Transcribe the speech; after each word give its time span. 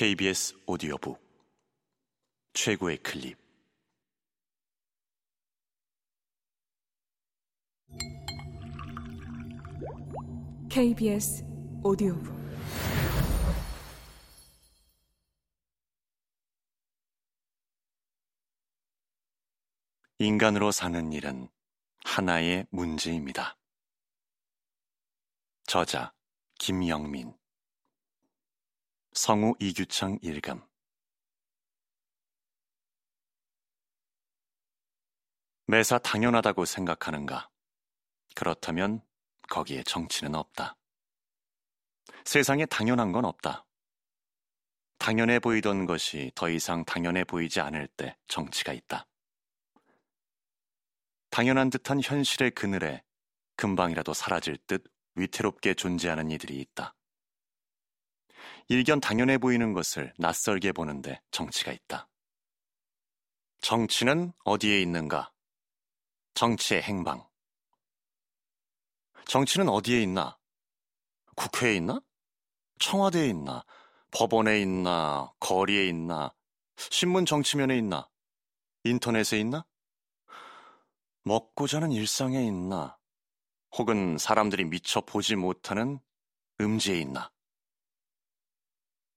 KBS 0.00 0.56
오디오북. 0.64 1.20
최고의 2.54 2.96
클립. 3.02 3.36
KBS 10.70 11.44
오디오북. 11.84 12.34
인간으로 20.18 20.72
사는 20.72 21.12
일은 21.12 21.46
하나의 22.06 22.66
문제입니다. 22.70 23.58
저자 25.66 26.14
김영민 26.58 27.38
성우 29.12 29.54
이규창 29.58 30.18
일감 30.22 30.64
매사 35.66 35.98
당연하다고 35.98 36.64
생각하는가? 36.64 37.50
그렇다면 38.36 39.02
거기에 39.48 39.82
정치는 39.82 40.34
없다. 40.36 40.76
세상에 42.24 42.66
당연한 42.66 43.10
건 43.10 43.24
없다. 43.24 43.66
당연해 44.98 45.40
보이던 45.40 45.86
것이 45.86 46.30
더 46.36 46.48
이상 46.48 46.84
당연해 46.84 47.24
보이지 47.24 47.60
않을 47.60 47.88
때 47.88 48.16
정치가 48.28 48.72
있다. 48.72 49.08
당연한 51.30 51.70
듯한 51.70 52.00
현실의 52.02 52.52
그늘에 52.52 53.02
금방이라도 53.56 54.14
사라질 54.14 54.56
듯 54.66 54.84
위태롭게 55.16 55.74
존재하는 55.74 56.30
이들이 56.30 56.60
있다. 56.60 56.94
일견 58.68 59.00
당연해 59.00 59.38
보이는 59.38 59.72
것을 59.72 60.12
낯설게 60.18 60.72
보는데 60.72 61.20
정치가 61.30 61.72
있다. 61.72 62.08
정치는 63.60 64.32
어디에 64.44 64.80
있는가? 64.80 65.32
정치의 66.34 66.82
행방. 66.82 67.28
정치는 69.26 69.68
어디에 69.68 70.02
있나? 70.02 70.38
국회에 71.36 71.76
있나? 71.76 72.00
청와대에 72.78 73.26
있나? 73.28 73.64
법원에 74.10 74.60
있나? 74.60 75.32
거리에 75.40 75.88
있나? 75.88 76.34
신문 76.76 77.26
정치면에 77.26 77.76
있나? 77.76 78.08
인터넷에 78.84 79.38
있나? 79.38 79.66
먹고 81.22 81.66
자는 81.66 81.92
일상에 81.92 82.42
있나? 82.42 82.98
혹은 83.76 84.18
사람들이 84.18 84.64
미처 84.64 85.00
보지 85.00 85.36
못하는 85.36 86.00
음지에 86.60 86.98
있나? 86.98 87.30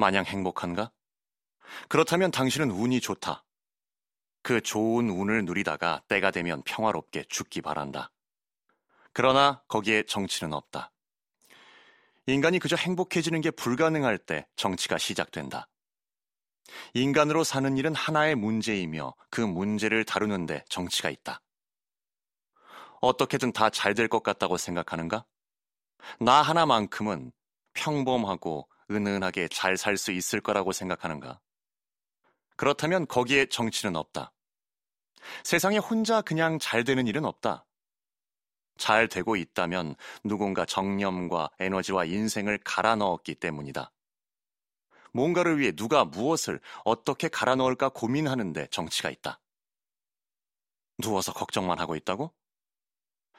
마냥 0.00 0.24
행복한가? 0.24 0.90
그렇다면 1.88 2.32
당신은 2.32 2.70
운이 2.72 3.00
좋다. 3.00 3.44
그 4.42 4.60
좋은 4.60 5.10
운을 5.10 5.44
누리다가 5.44 6.02
때가 6.08 6.30
되면 6.30 6.62
평화롭게 6.62 7.24
죽기 7.28 7.60
바란다. 7.60 8.10
그러나 9.12 9.62
거기에 9.68 10.04
정치는 10.04 10.52
없다. 10.54 10.90
인간이 12.26 12.58
그저 12.58 12.76
행복해지는 12.76 13.40
게 13.40 13.50
불가능할 13.50 14.18
때 14.18 14.46
정치가 14.56 14.98
시작된다. 14.98 15.68
인간으로 16.94 17.44
사는 17.44 17.76
일은 17.76 17.94
하나의 17.94 18.36
문제이며 18.36 19.14
그 19.30 19.40
문제를 19.40 20.04
다루는데 20.04 20.64
정치가 20.68 21.10
있다. 21.10 21.42
어떻게든 23.00 23.52
다 23.52 23.70
잘 23.70 23.94
될 23.94 24.08
것 24.08 24.22
같다고 24.22 24.56
생각하는가? 24.56 25.24
나 26.20 26.40
하나만큼은 26.42 27.32
평범하고 27.74 28.69
은은하게 28.90 29.48
잘 29.48 29.76
살 29.76 29.96
수 29.96 30.12
있을 30.12 30.40
거라고 30.40 30.72
생각하는가? 30.72 31.40
그렇다면 32.56 33.06
거기에 33.06 33.46
정치는 33.46 33.96
없다. 33.96 34.32
세상에 35.44 35.78
혼자 35.78 36.20
그냥 36.22 36.58
잘 36.58 36.84
되는 36.84 37.06
일은 37.06 37.24
없다. 37.24 37.66
잘 38.76 39.08
되고 39.08 39.36
있다면 39.36 39.94
누군가 40.24 40.64
정념과 40.64 41.50
에너지와 41.58 42.06
인생을 42.06 42.58
갈아 42.64 42.96
넣었기 42.96 43.34
때문이다. 43.36 43.92
뭔가를 45.12 45.58
위해 45.58 45.72
누가 45.72 46.04
무엇을 46.04 46.60
어떻게 46.84 47.28
갈아 47.28 47.54
넣을까 47.56 47.90
고민하는데 47.90 48.68
정치가 48.68 49.10
있다. 49.10 49.40
누워서 50.98 51.32
걱정만 51.32 51.78
하고 51.78 51.96
있다고? 51.96 52.32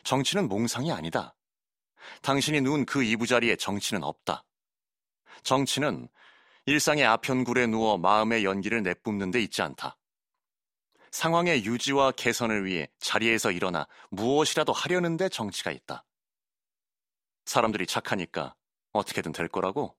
정치는 0.04 0.48
몽상이 0.48 0.92
아니다. 0.92 1.36
당신이 2.22 2.62
누운 2.62 2.86
그 2.86 3.04
이부자리에 3.04 3.56
정치는 3.56 4.04
없다. 4.04 4.44
정치는 5.44 6.08
일상의 6.66 7.06
아편굴에 7.06 7.68
누워 7.68 7.98
마음의 7.98 8.46
연기를 8.46 8.84
내뿜는 8.84 9.32
데 9.32 9.42
있지 9.42 9.62
않다. 9.62 9.98
상황의 11.12 11.66
유지와 11.66 12.12
개선을 12.12 12.66
위해 12.66 12.88
자리에서 13.00 13.52
일어나 13.52 13.88
무엇이라도 14.10 14.72
하려는 14.72 15.18
데 15.18 15.28
정치가 15.28 15.72
있다. 15.72 16.06
사람들이 17.46 17.86
착하니까 17.86 18.56
어떻게든 18.94 19.32
될 19.32 19.48
거라고? 19.48 19.98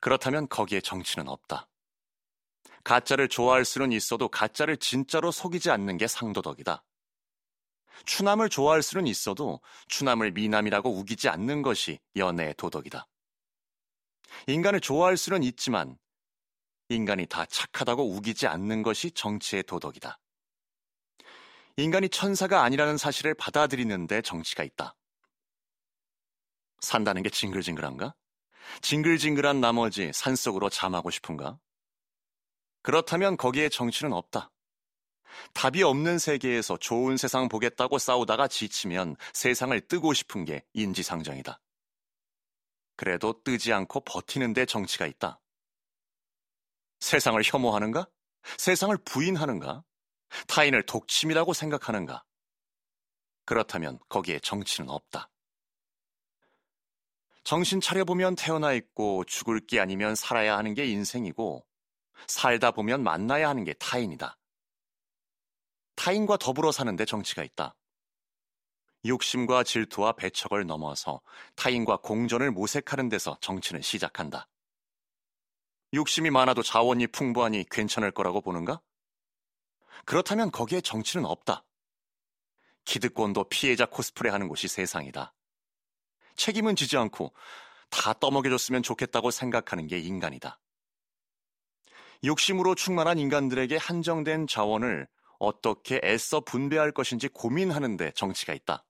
그렇다면 0.00 0.48
거기에 0.48 0.80
정치는 0.80 1.28
없다. 1.28 1.68
가짜를 2.82 3.28
좋아할 3.28 3.64
수는 3.64 3.92
있어도 3.92 4.28
가짜를 4.28 4.76
진짜로 4.78 5.30
속이지 5.30 5.70
않는 5.70 5.96
게 5.96 6.08
상도덕이다. 6.08 6.82
추남을 8.04 8.48
좋아할 8.48 8.82
수는 8.82 9.06
있어도 9.06 9.60
추남을 9.86 10.32
미남이라고 10.32 10.90
우기지 10.90 11.28
않는 11.28 11.62
것이 11.62 12.00
연애의 12.16 12.54
도덕이다. 12.56 13.06
인간을 14.46 14.80
좋아할 14.80 15.16
수는 15.16 15.42
있지만 15.42 15.98
인간이 16.88 17.26
다 17.26 17.46
착하다고 17.46 18.10
우기지 18.10 18.46
않는 18.46 18.82
것이 18.82 19.10
정치의 19.12 19.62
도덕이다. 19.64 20.18
인간이 21.76 22.08
천사가 22.08 22.62
아니라는 22.62 22.98
사실을 22.98 23.34
받아들이는데 23.34 24.20
정치가 24.22 24.62
있다. 24.62 24.94
산다는 26.80 27.22
게 27.22 27.30
징글징글한가? 27.30 28.14
징글징글한 28.82 29.60
나머지 29.60 30.10
산속으로 30.12 30.68
잠하고 30.68 31.10
싶은가? 31.10 31.58
그렇다면 32.82 33.36
거기에 33.36 33.68
정치는 33.68 34.12
없다. 34.12 34.50
답이 35.54 35.82
없는 35.82 36.18
세계에서 36.18 36.76
좋은 36.76 37.16
세상 37.16 37.48
보겠다고 37.48 37.98
싸우다가 37.98 38.48
지치면 38.48 39.16
세상을 39.32 39.80
뜨고 39.88 40.12
싶은 40.12 40.44
게 40.44 40.64
인지상정이다. 40.74 41.61
그래도 43.02 43.42
뜨지 43.42 43.72
않고 43.72 44.02
버티는데 44.04 44.64
정치가 44.64 45.06
있다. 45.06 45.40
세상을 47.00 47.42
혐오하는가? 47.44 48.06
세상을 48.58 48.96
부인하는가? 48.98 49.82
타인을 50.46 50.86
독침이라고 50.86 51.52
생각하는가? 51.52 52.22
그렇다면 53.44 53.98
거기에 54.08 54.38
정치는 54.38 54.88
없다. 54.88 55.28
정신 57.42 57.80
차려보면 57.80 58.36
태어나 58.36 58.72
있고 58.72 59.24
죽을 59.24 59.58
게 59.58 59.80
아니면 59.80 60.14
살아야 60.14 60.56
하는 60.56 60.72
게 60.72 60.86
인생이고 60.86 61.66
살다 62.28 62.70
보면 62.70 63.02
만나야 63.02 63.48
하는 63.48 63.64
게 63.64 63.72
타인이다. 63.72 64.38
타인과 65.96 66.36
더불어 66.36 66.70
사는데 66.70 67.04
정치가 67.04 67.42
있다. 67.42 67.74
욕심과 69.04 69.64
질투와 69.64 70.12
배척을 70.12 70.66
넘어서 70.66 71.20
타인과 71.56 71.98
공존을 71.98 72.50
모색하는 72.50 73.08
데서 73.08 73.36
정치는 73.40 73.82
시작한다. 73.82 74.48
욕심이 75.94 76.30
많아도 76.30 76.62
자원이 76.62 77.08
풍부하니 77.08 77.66
괜찮을 77.70 78.12
거라고 78.12 78.40
보는가? 78.40 78.80
그렇다면 80.04 80.50
거기에 80.50 80.80
정치는 80.80 81.26
없다. 81.26 81.64
기득권도 82.84 83.44
피해자 83.44 83.86
코스프레 83.86 84.30
하는 84.30 84.48
곳이 84.48 84.68
세상이다. 84.68 85.34
책임은 86.36 86.76
지지 86.76 86.96
않고 86.96 87.32
다 87.90 88.14
떠먹여줬으면 88.14 88.82
좋겠다고 88.82 89.30
생각하는 89.30 89.86
게 89.86 89.98
인간이다. 89.98 90.58
욕심으로 92.24 92.74
충만한 92.74 93.18
인간들에게 93.18 93.76
한정된 93.76 94.46
자원을 94.46 95.08
어떻게 95.38 96.00
애써 96.04 96.40
분배할 96.40 96.92
것인지 96.92 97.28
고민하는데 97.28 98.12
정치가 98.12 98.54
있다. 98.54 98.84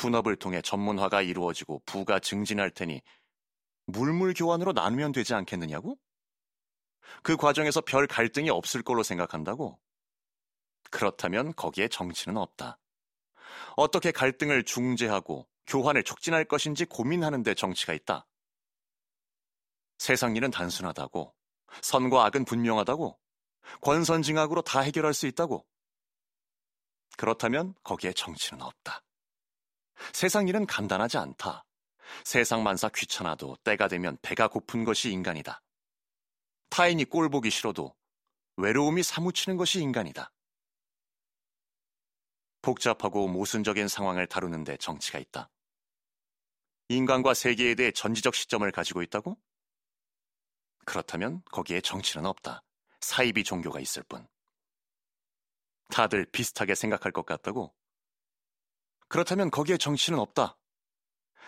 분업을 0.00 0.36
통해 0.36 0.62
전문화가 0.62 1.20
이루어지고 1.20 1.82
부가 1.84 2.18
증진할 2.18 2.70
테니 2.70 3.02
물물 3.84 4.32
교환으로 4.32 4.72
나누면 4.72 5.12
되지 5.12 5.34
않겠느냐고? 5.34 5.98
그 7.22 7.36
과정에서 7.36 7.82
별 7.82 8.06
갈등이 8.06 8.48
없을 8.48 8.82
걸로 8.82 9.02
생각한다고? 9.02 9.78
그렇다면 10.90 11.54
거기에 11.54 11.88
정치는 11.88 12.38
없다. 12.38 12.78
어떻게 13.76 14.10
갈등을 14.10 14.64
중재하고 14.64 15.46
교환을 15.66 16.02
촉진할 16.02 16.46
것인지 16.46 16.86
고민하는데 16.86 17.52
정치가 17.54 17.92
있다. 17.92 18.26
세상 19.98 20.34
일은 20.34 20.50
단순하다고, 20.50 21.34
선과 21.82 22.24
악은 22.24 22.46
분명하다고, 22.46 23.18
권선징악으로 23.82 24.62
다 24.62 24.80
해결할 24.80 25.12
수 25.12 25.26
있다고. 25.26 25.66
그렇다면 27.18 27.74
거기에 27.84 28.14
정치는 28.14 28.62
없다. 28.62 29.02
세상 30.12 30.48
일은 30.48 30.66
간단하지 30.66 31.18
않다. 31.18 31.64
세상 32.24 32.62
만사 32.62 32.88
귀찮아도 32.88 33.56
때가 33.64 33.88
되면 33.88 34.18
배가 34.22 34.48
고픈 34.48 34.84
것이 34.84 35.10
인간이다. 35.10 35.62
타인이 36.70 37.04
꼴 37.04 37.28
보기 37.28 37.50
싫어도 37.50 37.94
외로움이 38.56 39.02
사무치는 39.02 39.56
것이 39.56 39.80
인간이다. 39.80 40.32
복잡하고 42.62 43.26
모순적인 43.28 43.88
상황을 43.88 44.26
다루는데 44.26 44.76
정치가 44.76 45.18
있다. 45.18 45.50
인간과 46.88 47.34
세계에 47.34 47.74
대해 47.74 47.90
전지적 47.92 48.34
시점을 48.34 48.70
가지고 48.72 49.02
있다고? 49.02 49.38
그렇다면 50.84 51.42
거기에 51.52 51.80
정치는 51.80 52.26
없다. 52.26 52.62
사이비 53.00 53.44
종교가 53.44 53.80
있을 53.80 54.02
뿐. 54.02 54.26
다들 55.88 56.26
비슷하게 56.26 56.74
생각할 56.74 57.12
것 57.12 57.24
같다고? 57.24 57.74
그렇다면 59.10 59.50
거기에 59.50 59.76
정치는 59.76 60.20
없다. 60.20 60.56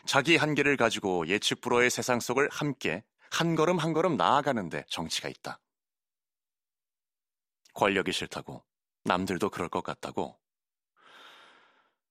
자기 0.05 0.37
한계를 0.37 0.76
가지고 0.76 1.29
예측 1.29 1.61
불허의 1.61 1.91
세상 1.91 2.19
속을 2.19 2.49
함께 2.50 3.05
한 3.31 3.55
걸음 3.55 3.79
한 3.79 3.93
걸음 3.93 4.17
나아가는데 4.17 4.85
정치가 4.88 5.29
있다. 5.29 5.61
권력이 7.75 8.12
싫다고 8.12 8.64
남들도 9.05 9.49
그럴 9.50 9.69
것 9.69 9.82
같다고 9.82 10.38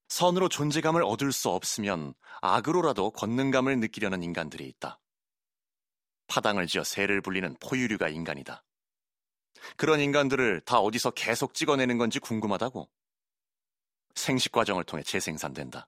선으로 0.07 0.47
존재감을 0.47 1.03
얻을 1.03 1.33
수 1.33 1.49
없으면 1.49 2.13
악으로라도 2.41 3.11
권능감을 3.11 3.79
느끼려는 3.81 4.23
인간들이 4.23 4.65
있다. 4.67 4.99
파당을 6.27 6.67
지어 6.67 6.85
새를 6.85 7.19
불리는 7.19 7.57
포유류가 7.59 8.07
인간이다. 8.07 8.63
그런 9.75 9.99
인간들을 9.99 10.61
다 10.61 10.79
어디서 10.79 11.11
계속 11.11 11.53
찍어내는 11.53 11.97
건지 11.97 12.19
궁금하다고. 12.19 12.89
생식 14.15 14.51
과정을 14.51 14.83
통해 14.83 15.03
재생산된다. 15.03 15.87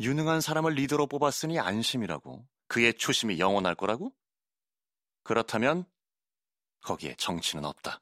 유능한 0.00 0.40
사람을 0.40 0.74
리더로 0.74 1.06
뽑았으니 1.06 1.58
안심이라고. 1.58 2.46
그의 2.68 2.94
초심이 2.94 3.38
영원할 3.38 3.74
거라고? 3.74 4.12
그렇다면 5.22 5.84
거기에 6.82 7.14
정치는 7.16 7.64
없다. 7.64 8.00